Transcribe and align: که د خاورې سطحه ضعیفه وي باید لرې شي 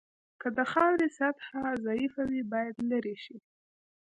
که 0.41 0.47
د 0.57 0.59
خاورې 0.71 1.07
سطحه 1.19 1.61
ضعیفه 1.85 2.23
وي 2.31 2.41
باید 2.51 2.75
لرې 2.91 3.15
شي 3.23 3.37